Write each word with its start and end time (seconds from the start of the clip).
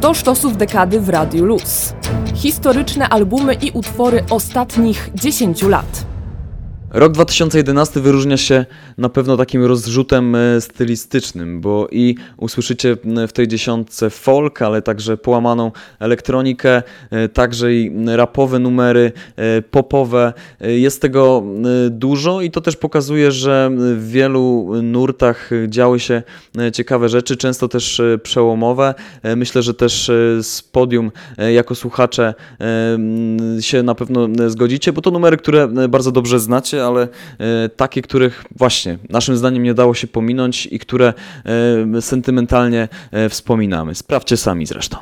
100 0.00 0.14
sztosów 0.14 0.56
dekady 0.56 1.00
w 1.00 1.08
Radiu 1.08 1.44
Luz. 1.44 1.94
Historyczne 2.34 3.08
albumy 3.08 3.54
i 3.54 3.70
utwory 3.70 4.24
ostatnich 4.30 5.10
10 5.14 5.62
lat. 5.62 6.06
Rok 6.92 7.12
2011 7.12 8.00
wyróżnia 8.00 8.36
się 8.36 8.66
na 8.98 9.08
pewno 9.08 9.36
takim 9.36 9.64
rozrzutem 9.64 10.34
e, 10.34 10.60
stylistycznym, 10.60 11.60
bo 11.60 11.88
i 11.92 12.14
usłyszycie 12.36 12.96
w 13.28 13.32
tej 13.32 13.48
dziesiątce 13.48 14.10
folk, 14.10 14.62
ale 14.62 14.82
także 14.82 15.16
połamaną 15.16 15.72
elektronikę, 15.98 16.82
e, 17.10 17.28
także 17.28 17.74
i 17.74 17.92
rapowe 18.06 18.58
numery, 18.58 19.12
e, 19.36 19.62
popowe. 19.62 20.32
Jest 20.60 21.02
tego 21.02 21.42
dużo 21.90 22.40
i 22.40 22.50
to 22.50 22.60
też 22.60 22.76
pokazuje, 22.76 23.32
że 23.32 23.70
w 23.96 24.08
wielu 24.08 24.70
nurtach 24.82 25.50
działy 25.68 26.00
się 26.00 26.22
ciekawe 26.72 27.08
rzeczy, 27.08 27.36
często 27.36 27.68
też 27.68 28.02
przełomowe. 28.22 28.94
Myślę, 29.36 29.62
że 29.62 29.74
też 29.74 30.10
z 30.42 30.62
podium 30.62 31.12
jako 31.52 31.74
słuchacze 31.74 32.34
się 33.60 33.82
na 33.82 33.94
pewno 33.94 34.28
zgodzicie, 34.46 34.92
bo 34.92 35.02
to 35.02 35.10
numery, 35.10 35.36
które 35.36 35.68
bardzo 35.88 36.12
dobrze 36.12 36.40
znacie, 36.40 36.79
ale 36.84 37.08
e, 37.38 37.68
takie, 37.68 38.02
których 38.02 38.44
właśnie 38.56 38.98
naszym 39.08 39.36
zdaniem 39.36 39.62
nie 39.62 39.74
dało 39.74 39.94
się 39.94 40.06
pominąć 40.06 40.66
i 40.66 40.78
które 40.78 41.14
e, 41.96 42.02
sentymentalnie 42.02 42.88
e, 43.10 43.28
wspominamy. 43.28 43.94
Sprawdźcie 43.94 44.36
sami 44.36 44.66
zresztą. 44.66 44.96